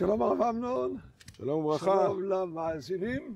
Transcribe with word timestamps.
שלום 0.00 0.22
הרב 0.22 0.42
אמנון. 0.42 0.96
שלום 1.32 1.64
וברכה. 1.64 1.84
שלום 1.84 2.22
למאזינים. 2.22 3.34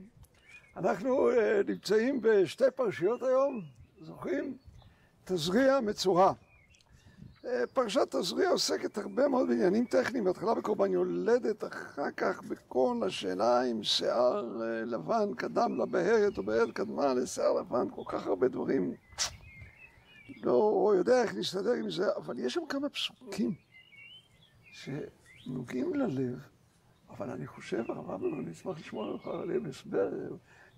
אנחנו 0.76 1.30
uh, 1.30 1.34
נמצאים 1.66 2.20
בשתי 2.22 2.64
פרשיות 2.76 3.22
היום, 3.22 3.60
זוכרים? 4.00 4.56
תזריע 5.24 5.80
מצורע. 5.80 6.32
Uh, 7.42 7.46
פרשת 7.72 8.16
תזריע 8.16 8.50
עוסקת 8.50 8.98
הרבה 8.98 9.28
מאוד 9.28 9.48
בעניינים 9.48 9.84
טכניים, 9.84 10.24
בהתחלה 10.24 10.54
בקורבן 10.54 10.92
יולדת, 10.92 11.64
אחר 11.64 12.10
כך 12.16 12.42
בכל 12.42 13.00
השאלה 13.06 13.62
אם 13.62 13.82
שיער 13.82 14.44
uh, 14.60 14.86
לבן 14.86 15.34
קדם 15.36 15.80
לבהרת 15.80 16.38
או 16.38 16.42
בהרת 16.42 16.72
קדמה 16.72 17.14
לשיער 17.14 17.52
לבן, 17.52 17.90
כל 17.90 18.02
כך 18.06 18.26
הרבה 18.26 18.48
דברים. 18.48 18.94
לא 20.42 20.92
יודע 20.96 21.22
איך 21.22 21.34
להסתדר 21.34 21.72
עם 21.72 21.90
זה, 21.90 22.16
אבל 22.16 22.38
יש 22.38 22.54
שם 22.54 22.66
כמה 22.68 22.88
פסוקים 22.88 23.54
שנוגעים 24.72 25.94
ללב. 25.94 26.53
אבל 27.18 27.30
אני 27.30 27.46
חושב, 27.46 27.84
הרב 27.88 28.10
אמנון, 28.10 28.40
אני 28.40 28.52
אשמח 28.52 28.78
לשמוע 28.78 29.12
ממך 29.12 29.26
עליהם 29.26 29.66
הסבר, 29.66 30.08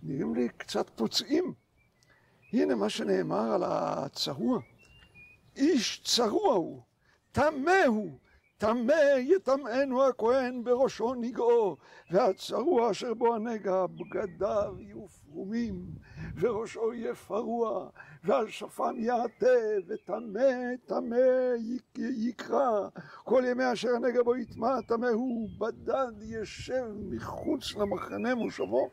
נראים 0.03 0.35
לי 0.35 0.49
קצת 0.57 0.91
פוצעים. 0.91 1.55
הנה 2.53 2.75
מה 2.75 2.89
שנאמר 2.89 3.53
על 3.53 3.63
הצרוע. 3.67 4.61
איש 5.57 6.03
צרוע 6.05 6.55
הוא, 6.55 6.83
טמא 7.33 7.85
הוא, 7.87 8.19
טמא 8.59 9.19
יטמאנו 9.19 10.05
הכהן 10.05 10.65
בראשו 10.65 11.15
נגעו, 11.15 11.77
והצרוע 12.11 12.91
אשר 12.91 13.15
בו 13.15 13.35
הנגע 13.35 13.87
בגדיו 13.87 14.75
יהיו 14.79 15.09
פרומים, 15.09 15.87
וראשו 16.41 16.95
יהיה 16.95 17.15
פרוע, 17.15 17.89
ועל 18.25 18.49
שפם 18.49 18.95
יעטה, 18.99 19.47
וטמא 19.89 20.77
טמא 20.87 21.17
יקרא, 21.99 22.89
כל 23.25 23.43
ימי 23.51 23.73
אשר 23.73 23.89
הנגע 23.89 24.23
בו 24.23 24.37
יטמע 24.37 24.81
טמא 24.81 25.07
הוא, 25.07 25.49
בדד 25.59 26.23
ישב 26.23 26.87
מחוץ 27.11 27.75
למחנה 27.75 28.35
מושבו. 28.35 28.91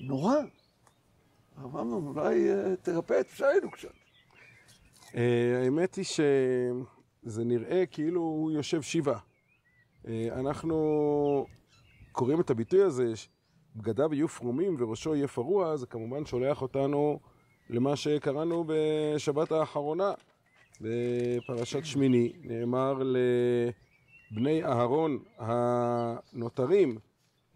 נורא. 0.00 0.36
הרב 1.56 1.76
אמנון, 1.76 2.06
אולי 2.06 2.48
תרפא 2.82 3.20
את 3.20 3.28
פשענו 3.28 3.70
קצת. 3.70 3.88
האמת 5.14 5.94
היא 5.94 6.04
שזה 7.28 7.44
נראה 7.44 7.86
כאילו 7.86 8.20
הוא 8.20 8.50
יושב 8.50 8.82
שבעה. 8.82 9.18
אנחנו 10.32 11.46
קוראים 12.12 12.40
את 12.40 12.50
הביטוי 12.50 12.82
הזה, 12.82 13.12
בגדיו 13.76 14.14
יהיו 14.14 14.28
פרומים 14.28 14.76
וראשו 14.78 15.14
יהיה 15.14 15.28
פרוע, 15.28 15.76
זה 15.76 15.86
כמובן 15.86 16.26
שולח 16.26 16.62
אותנו 16.62 17.20
למה 17.70 17.96
שקראנו 17.96 18.64
בשבת 18.66 19.52
האחרונה, 19.52 20.12
בפרשת 20.80 21.84
שמיני. 21.84 22.32
נאמר 22.42 23.02
לבני 24.32 24.64
אהרון 24.64 25.18
הנותרים, 25.38 26.98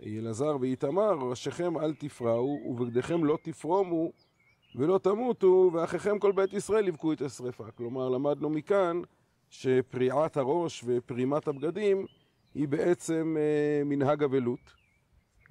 אלעזר 0.07 0.57
ואיתמר, 0.61 1.13
ראשיכם 1.31 1.79
אל 1.79 1.95
תפרעו 1.95 2.61
ובגדיכם 2.67 3.25
לא 3.25 3.39
תפרומו 3.43 4.13
ולא 4.77 4.99
תמותו, 4.99 5.71
ואחיכם 5.73 6.19
כל 6.19 6.33
בית 6.33 6.53
ישראל 6.53 6.89
יבכו 6.89 7.13
את 7.13 7.21
השרפה. 7.23 7.71
כלומר, 7.71 8.09
למדנו 8.09 8.51
מכאן 8.51 9.03
שפריעת 9.53 10.37
הראש 10.37 10.85
ופרימת 10.87 11.49
הבגדים 11.49 12.07
היא 12.55 12.69
בעצם 12.69 13.37
אה, 13.39 13.85
מנהג 13.85 14.23
אבלות. 14.23 14.83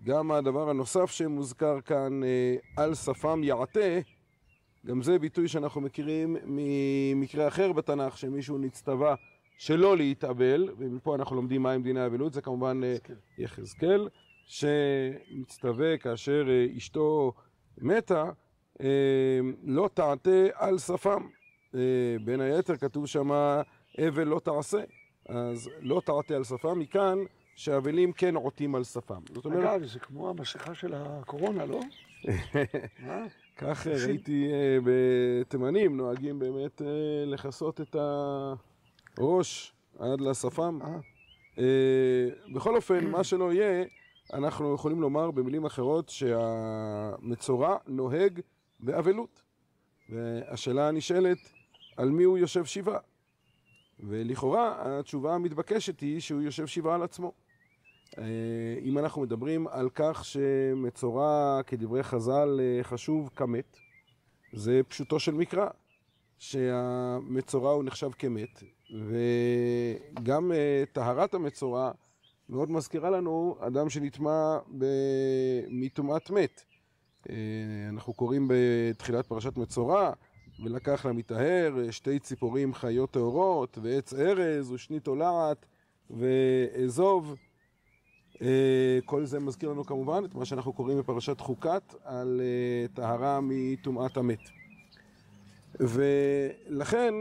גם 0.04 0.32
הדבר 0.32 0.70
הנוסף 0.70 1.12
שמוזכר 1.12 1.82
כאן, 1.82 2.24
אה, 2.24 2.56
על 2.78 2.96
שפם 2.96 3.44
יעטה, 3.44 4.00
גם 4.86 5.02
זה 5.02 5.20
ביטוי 5.20 5.48
שאנחנו 5.48 5.82
מכירים 5.82 6.38
ממקרה 6.46 7.48
אחר 7.48 7.72
בתנ"ך, 7.72 8.18
שמישהו 8.18 8.58
נצטווה 8.58 9.16
שלא 9.58 9.98
להתאבל, 9.98 10.70
ומפה 10.78 11.16
אנחנו 11.16 11.36
לומדים 11.36 11.62
מהם 11.62 11.84
דיני 11.84 12.00
האבלות, 12.00 12.34
זה 12.34 12.42
כמובן 12.42 12.82
אה, 12.84 12.96
יחזקאל, 13.38 14.08
שמצטווה 14.46 15.98
כאשר 15.98 16.48
אה, 16.50 16.78
אשתו 16.78 17.34
מתה, 17.78 18.32
לא 19.64 19.90
תעטה 19.94 20.46
על 20.54 20.78
שפם. 20.78 21.28
בין 22.26 22.42
היתר 22.42 22.78
כתוב 22.78 23.06
שמה 23.06 23.62
אבל 24.08 24.28
לא 24.28 24.40
תעשה. 24.40 24.84
אז 25.30 25.70
לא 25.80 26.02
תעטה 26.06 26.36
על 26.36 26.44
שפם, 26.44 26.80
מכאן 26.80 27.18
שאבלים 27.56 28.14
כן 28.14 28.36
עוטים 28.36 28.76
על 28.76 28.84
שפם. 28.84 29.22
זאת 29.34 29.46
אומרת... 29.46 29.60
אגב, 29.60 29.86
זה 29.86 30.00
כמו 30.00 30.30
המסכה 30.30 30.76
של 30.76 30.94
הקורונה, 30.96 31.66
לא? 31.66 31.80
כך 33.58 33.88
ראיתי 33.88 34.48
בתימנים, 34.84 35.98
נוהגים 35.98 36.40
באמת 36.40 36.82
לכסות 37.26 37.82
את 37.82 37.96
הראש 39.18 39.74
עד 40.00 40.22
לשפם. 40.22 40.80
בכל 42.54 42.76
אופן, 42.76 43.06
מה 43.08 43.24
שלא 43.24 43.54
יהיה, 43.54 43.86
אנחנו 44.34 44.76
יכולים 44.76 45.02
לומר 45.02 45.32
במילים 45.32 45.66
אחרות 45.66 46.10
שהמצורע 46.10 47.78
נוהג 47.88 48.40
באבלות. 48.80 49.42
והשאלה 50.10 50.88
הנשאלת, 50.88 51.38
על 51.98 52.10
מי 52.10 52.24
הוא 52.24 52.38
יושב 52.38 52.66
שבעה? 52.66 53.00
ולכאורה 54.04 54.76
התשובה 55.00 55.36
המתבקשת 55.36 56.00
היא 56.00 56.20
שהוא 56.20 56.42
יושב 56.42 56.68
שבעה 56.68 56.96
על 56.96 57.04
עצמו. 57.04 57.32
אם 58.82 58.98
אנחנו 58.98 59.22
מדברים 59.22 59.68
על 59.68 59.90
כך 59.96 60.26
שמצורע, 60.26 61.62
כדברי 61.68 62.04
חז"ל, 62.04 62.60
חשוב 62.84 63.30
כמת, 63.36 63.78
זה 64.54 64.82
פשוטו 64.88 65.20
של 65.20 65.34
מקרא, 65.34 65.68
שהמצורע 66.40 67.72
הוא 67.72 67.84
נחשב 67.84 68.10
כמת, 68.12 68.64
וגם 70.20 70.52
טהרת 70.92 71.34
המצורע 71.34 71.92
מאוד 72.50 72.72
מזכירה 72.72 73.10
לנו 73.10 73.56
אדם 73.60 73.90
שנטמע 73.90 74.58
מטומאת 75.70 76.30
מת. 76.30 76.62
אנחנו 77.90 78.14
קוראים 78.14 78.48
בתחילת 78.52 79.26
פרשת 79.26 79.58
מצורע, 79.58 80.12
ולקח 80.64 81.06
למטהר 81.06 81.92
שתי 81.92 82.20
ציפורים 82.20 82.74
חיות 82.74 83.12
טהורות, 83.12 83.78
ועץ 83.82 84.14
ארז 84.14 84.72
ושני 84.72 85.00
תולעת 85.00 85.66
ואזוב. 86.10 87.36
כל 89.06 89.26
זה 89.26 89.40
מזכיר 89.40 89.70
לנו 89.70 89.86
כמובן 89.86 90.26
את 90.26 90.36
מה 90.36 90.46
שאנחנו 90.46 90.74
קוראים 90.74 91.00
בפרשת 91.00 91.40
חוקת 91.40 91.94
על 92.04 92.42
טהרה 92.94 93.40
מטומאת 93.44 94.18
המת. 94.18 94.40
ולכן 95.80 97.14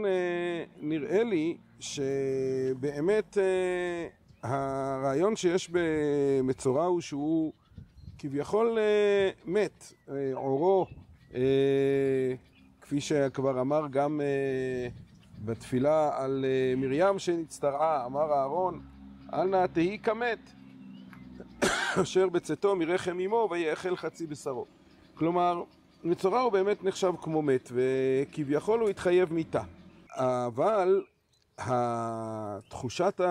נראה 0.77 1.23
לי 1.23 1.57
שבאמת 1.79 3.37
הרעיון 4.43 5.35
שיש 5.35 5.71
במצורע 5.71 6.85
הוא 6.85 7.01
שהוא 7.01 7.53
כביכול 8.17 8.77
מת, 9.45 9.93
עורו 10.33 10.85
כפי 12.91 13.01
שכבר 13.01 13.61
אמר 13.61 13.87
גם 13.87 14.21
בתפילה 15.45 16.23
על 16.23 16.45
מרים 16.77 17.19
שנצטרעה, 17.19 18.05
אמר 18.05 18.33
אהרון, 18.33 18.81
אל 19.33 19.43
נא 19.43 19.67
תהי 19.67 19.99
כמת, 19.99 20.39
אשר 22.01 22.29
בצאתו 22.29 22.75
מרחם 22.75 23.19
אמו 23.19 23.47
ויאכל 23.51 23.95
חצי 23.95 24.27
בשרו. 24.27 24.65
כלומר, 25.13 25.63
מצורע 26.03 26.41
הוא 26.41 26.51
באמת 26.51 26.83
נחשב 26.83 27.13
כמו 27.21 27.41
מת, 27.41 27.71
וכביכול 27.71 28.79
הוא 28.79 28.89
התחייב 28.89 29.33
מיתה. 29.33 29.63
אבל 30.15 31.03
תחושת 32.69 33.21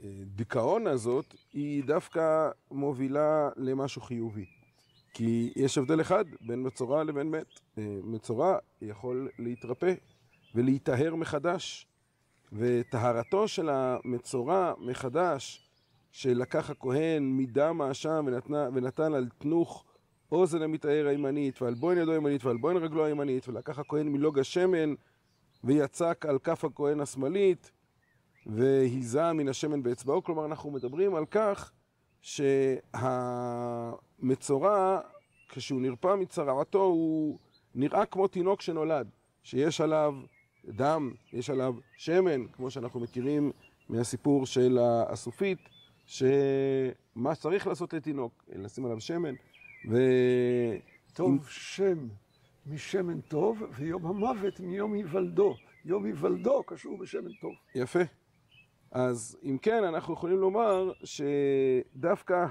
הדיכאון 0.00 0.86
הזאת 0.86 1.34
היא 1.52 1.84
דווקא 1.84 2.50
מובילה 2.70 3.48
למשהו 3.56 4.02
חיובי. 4.02 4.61
כי 5.12 5.52
יש 5.56 5.78
הבדל 5.78 6.00
אחד 6.00 6.24
בין 6.40 6.66
מצורע 6.66 7.04
לבין 7.04 7.30
מת. 7.30 7.60
מצורע 8.02 8.58
יכול 8.82 9.28
להתרפא 9.38 9.94
ולהיטהר 10.54 11.14
מחדש, 11.14 11.86
וטהרתו 12.52 13.48
של 13.48 13.68
המצורע 13.68 14.72
מחדש, 14.78 15.68
שלקח 16.10 16.70
הכהן 16.70 17.36
מדם 17.36 17.80
האשם 17.80 18.26
ונתן 18.74 19.14
על 19.14 19.28
תנוך 19.38 19.84
אוזן 20.32 20.62
המטהר 20.62 21.06
הימנית, 21.06 21.62
ועל 21.62 21.74
בוין 21.74 21.98
ידו 21.98 22.12
הימנית 22.12 22.44
ועל 22.44 22.56
בוין 22.56 22.76
רגלו 22.76 23.04
הימנית, 23.04 23.48
ולקח 23.48 23.78
הכהן 23.78 24.08
מלוג 24.08 24.38
השמן 24.38 24.94
ויצק 25.64 26.26
על 26.28 26.38
כף 26.38 26.64
הכהן 26.64 27.00
השמאלית, 27.00 27.70
והיזה 28.46 29.32
מן 29.32 29.48
השמן 29.48 29.82
באצבעו. 29.82 30.22
כלומר, 30.22 30.44
אנחנו 30.44 30.70
מדברים 30.70 31.14
על 31.14 31.26
כך 31.26 31.72
שהמצורע, 34.22 35.00
כשהוא 35.52 35.80
נרפא 35.80 36.14
מצרעתו, 36.14 36.82
הוא 36.82 37.38
נראה 37.74 38.06
כמו 38.06 38.28
תינוק 38.28 38.62
שנולד, 38.62 39.08
שיש 39.42 39.80
עליו 39.80 40.14
דם, 40.64 41.14
יש 41.32 41.50
עליו 41.50 41.74
שמן, 41.96 42.46
כמו 42.46 42.70
שאנחנו 42.70 43.00
מכירים 43.00 43.52
מהסיפור 43.88 44.46
של 44.46 44.78
הסופית, 44.82 45.58
שמה 46.06 47.34
צריך 47.34 47.66
לעשות 47.66 47.92
לתינוק, 47.92 48.44
לשים 48.48 48.84
עליו 48.84 49.00
שמן, 49.00 49.34
ו... 49.90 49.96
טוב 51.14 51.48
שם 51.48 52.08
משמן 52.66 53.20
טוב, 53.20 53.62
ויום 53.70 54.06
המוות 54.06 54.60
מיום 54.60 54.92
היוולדו. 54.92 55.54
יום 55.84 56.04
היוולדו 56.04 56.62
קשור 56.62 56.98
בשמן 56.98 57.32
טוב. 57.40 57.52
יפה. 57.74 58.00
אז 58.90 59.38
אם 59.44 59.58
כן, 59.62 59.84
אנחנו 59.84 60.14
יכולים 60.14 60.38
לומר 60.38 60.92
שדווקא 61.04 62.46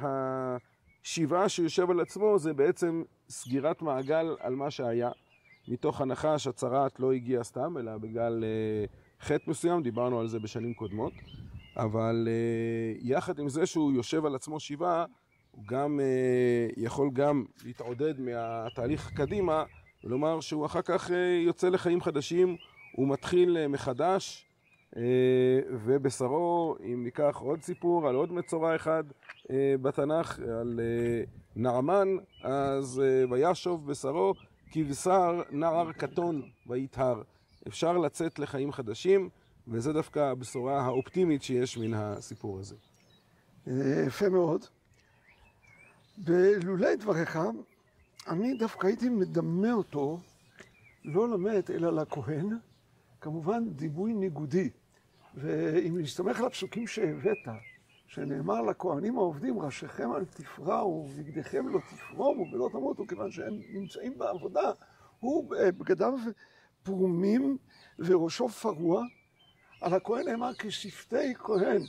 השיבה 1.03 1.49
שיושב 1.49 1.91
על 1.91 1.99
עצמו 1.99 2.39
זה 2.39 2.53
בעצם 2.53 3.03
סגירת 3.29 3.81
מעגל 3.81 4.35
על 4.39 4.55
מה 4.55 4.71
שהיה, 4.71 5.11
מתוך 5.67 6.01
הנחה 6.01 6.39
שהצרעת 6.39 6.99
לא 6.99 7.11
הגיעה 7.11 7.43
סתם, 7.43 7.77
אלא 7.77 7.97
בגלל 7.97 8.43
uh, 8.43 9.25
חטא 9.25 9.49
מסוים, 9.49 9.83
דיברנו 9.83 10.19
על 10.19 10.27
זה 10.27 10.39
בשנים 10.39 10.73
קודמות, 10.73 11.13
אבל 11.77 12.27
uh, 12.27 12.99
יחד 13.01 13.39
עם 13.39 13.49
זה 13.49 13.65
שהוא 13.65 13.93
יושב 13.93 14.25
על 14.25 14.35
עצמו 14.35 14.59
שיבה, 14.59 15.05
הוא 15.51 15.63
גם 15.67 15.99
uh, 15.99 16.73
יכול 16.77 17.09
גם 17.13 17.45
להתעודד 17.65 18.19
מהתהליך 18.19 19.11
קדימה, 19.13 19.63
ולומר 20.03 20.39
שהוא 20.39 20.65
אחר 20.65 20.81
כך 20.81 21.09
uh, 21.09 21.13
יוצא 21.45 21.69
לחיים 21.69 22.01
חדשים, 22.01 22.55
הוא 22.95 23.07
מתחיל 23.07 23.57
uh, 23.65 23.67
מחדש, 23.67 24.45
אה, 24.45 24.50
ובשרו, 25.85 26.75
אם 26.83 27.03
ניקח 27.03 27.37
עוד 27.39 27.61
סיפור 27.61 28.07
על 28.07 28.15
עוד 28.15 28.33
מצורע 28.33 28.75
אחד 28.75 29.03
אה, 29.51 29.75
בתנ"ך, 29.81 30.39
על 30.39 30.79
אה, 30.79 31.23
נעמן, 31.55 32.07
אז 32.43 33.01
וישוב 33.31 33.87
בשרו 33.87 34.33
כבשר 34.71 35.41
נער 35.51 35.91
קטון 35.91 36.41
ויטהר. 36.67 37.21
אפשר 37.67 37.97
לצאת 37.97 38.39
לחיים 38.39 38.71
חדשים, 38.71 39.29
וזה 39.67 39.93
דווקא 39.93 40.19
הבשורה 40.19 40.81
האופטימית 40.81 41.43
שיש 41.43 41.77
מן 41.77 41.93
הסיפור 41.93 42.59
הזה. 42.59 42.75
יפה 44.07 44.29
מאוד. 44.29 44.65
בלולי 46.17 46.95
דבריך, 46.95 47.39
אני 48.27 48.57
דווקא 48.57 48.87
הייתי 48.87 49.09
מדמה 49.09 49.73
אותו 49.73 50.19
לא 51.05 51.29
למת 51.29 51.69
אלא 51.69 51.93
לכהן, 51.93 52.49
כמובן 53.21 53.69
דיבוי 53.69 54.13
ניגודי. 54.13 54.69
ואם 55.35 55.97
נסתמך 55.97 56.39
על 56.39 56.45
הפסוקים 56.45 56.87
שהבאת, 56.87 57.47
שנאמר 58.07 58.61
לכהנים 58.61 59.17
העובדים, 59.17 59.59
ראשיכם 59.59 60.15
אל 60.15 60.25
תפרעו, 60.25 61.07
ובגדיכם 61.09 61.67
לא 61.67 61.79
תפרומו 61.79 62.45
ולא 62.51 62.69
תמותו, 62.71 63.07
כיוון 63.07 63.31
שהם 63.31 63.53
נמצאים 63.69 64.17
בעבודה, 64.17 64.71
הוא 65.19 65.49
בגדיו 65.49 66.13
פרומים 66.83 67.57
וראשו 67.99 68.49
פרוע. 68.49 69.03
על 69.81 69.93
הכהן 69.93 70.29
נאמר 70.29 70.51
כשפתי 70.59 71.35
כהן 71.35 71.81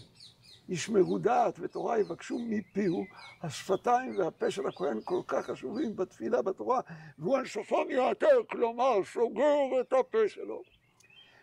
ישמרו 0.69 1.19
דעת 1.19 1.59
ותורה 1.61 1.99
יבקשו 1.99 2.39
מפיהו, 2.49 3.05
השפתיים 3.43 4.19
והפה 4.19 4.50
של 4.50 4.67
הכהן 4.67 4.99
כל 5.05 5.21
כך 5.27 5.47
חשובים 5.47 5.97
בתפילה 5.97 6.43
בתורה, 6.43 6.81
והוא 7.19 7.37
על 7.37 7.44
שופון 7.44 7.91
יעתר, 7.91 8.41
כלומר 8.50 9.05
סוגר 9.05 9.81
את 9.81 9.93
הפה 9.93 10.29
שלו. 10.29 10.62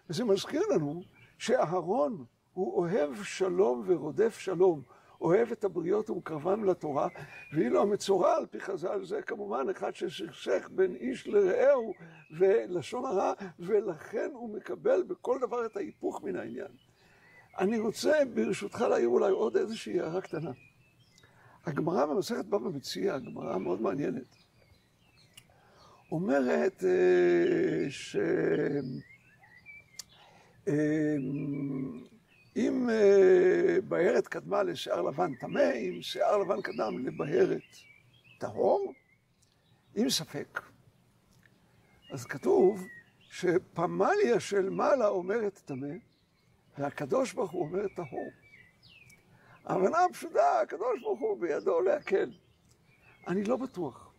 וזה 0.10 0.25
מזכיר 0.25 0.62
לנו 0.74 1.04
שאהרון 1.39 2.25
הוא 2.53 2.74
אוהב 2.77 3.24
שלום 3.24 3.83
ורודף 3.86 4.39
שלום, 4.39 4.81
אוהב 5.21 5.51
את 5.51 5.63
הבריות 5.63 6.09
ומקרבן 6.09 6.63
לתורה, 6.63 7.07
ואילו 7.53 7.81
המצורע 7.81 8.36
על 8.36 8.45
פי 8.45 8.59
חז"ל 8.59 9.06
זה 9.06 9.21
כמובן 9.21 9.69
אחד 9.71 9.95
ששכשך 9.95 10.69
בין 10.71 10.95
איש 10.95 11.27
לרעהו 11.27 11.94
ולשון 12.39 13.06
הרע, 13.06 13.33
ולכן 13.59 14.30
הוא 14.33 14.56
מקבל 14.56 15.03
בכל 15.03 15.38
דבר 15.41 15.65
את 15.65 15.77
ההיפוך 15.77 16.24
מן 16.24 16.36
העניין. 16.36 16.71
אני 17.59 17.80
רוצה 17.80 18.13
ברשותך 18.33 18.81
להעיר 18.81 19.07
אולי 19.07 19.31
עוד 19.31 19.57
איזושהי 19.57 20.00
הערה 20.00 20.21
קטנה. 20.21 20.51
הגמרא 21.65 22.06
במסכת 22.06 22.45
בבא 22.45 22.69
מציע, 22.69 23.15
הגמרא 23.15 23.57
מאוד 23.57 23.81
מעניינת, 23.81 24.36
אומרת 26.12 26.83
אה, 26.83 27.89
ש... 27.89 28.15
אמ, 30.69 32.04
אם 32.56 32.89
אה, 32.89 33.77
בהרת 33.88 34.27
קדמה 34.27 34.63
לשיער 34.63 35.01
לבן 35.01 35.36
טמא, 35.36 35.71
אם 35.75 36.01
שיער 36.01 36.38
לבן 36.38 36.62
קדם 36.62 37.06
לבהרת 37.06 37.75
טהור, 38.39 38.94
עם 39.95 40.10
ספק. 40.10 40.62
אז 42.12 42.25
כתוב 42.25 42.88
שפמליה 43.19 44.39
של 44.39 44.69
מעלה 44.69 45.07
אומרת 45.07 45.62
טמא, 45.66 45.95
והקדוש 46.77 47.33
ברוך 47.33 47.51
הוא 47.51 47.62
אומר 47.65 47.88
טהור. 47.88 48.30
ההבנה 49.65 50.06
הפשוטה, 50.06 50.60
הקדוש 50.62 51.01
ברוך 51.01 51.19
הוא 51.19 51.42
בידו 51.42 51.81
להקל. 51.81 52.31
אני 53.27 53.44
לא 53.44 53.57
בטוח. 53.57 54.13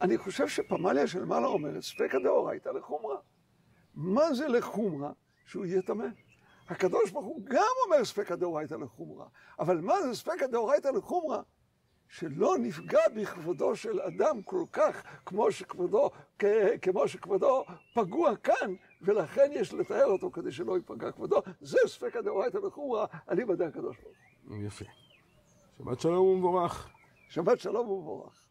אני 0.00 0.18
חושב 0.18 0.48
שפמליה 0.48 1.06
של 1.06 1.24
מעלה 1.24 1.46
אומרת 1.46 1.82
ספקא 1.82 2.18
דאורייתא 2.18 2.68
לחומרה. 2.68 3.16
מה 3.94 4.34
זה 4.34 4.48
לחומרה? 4.48 5.12
שהוא 5.48 5.64
יהיה 5.64 5.82
טמא. 5.82 6.06
הקדוש 6.68 7.10
ברוך 7.10 7.26
הוא 7.26 7.42
גם 7.44 7.72
אומר 7.86 8.04
ספקא 8.04 8.34
דאורייתא 8.34 8.74
לחומרא, 8.74 9.24
אבל 9.58 9.80
מה 9.80 10.02
זה 10.02 10.14
ספקא 10.14 10.46
דאורייתא 10.46 10.88
לחומרא? 10.88 11.42
שלא 12.08 12.56
נפגע 12.58 13.00
בכבודו 13.16 13.76
של 13.76 14.00
אדם 14.00 14.42
כל 14.42 14.64
כך 14.72 15.02
כמו 15.26 15.52
שכבודו, 15.52 16.10
כמו 16.82 17.08
שכבודו 17.08 17.64
פגוע 17.94 18.36
כאן, 18.36 18.74
ולכן 19.02 19.50
יש 19.52 19.74
לתאר 19.74 20.06
אותו 20.06 20.30
כדי 20.30 20.52
שלא 20.52 20.76
ייפגע 20.76 21.12
כבודו. 21.12 21.42
זה 21.60 21.78
ספקא 21.86 22.20
דאורייתא 22.20 22.58
לחומרא, 22.58 23.06
אליבא 23.30 23.64
הקדוש 23.64 23.96
ברוך 23.96 24.16
הוא. 24.44 24.56
יפה. 24.66 24.84
שבת 25.78 26.00
שלום 26.00 26.26
ומבורך. 26.26 26.88
שבת 27.28 27.60
שלום 27.60 27.88
ומבורך. 27.88 28.44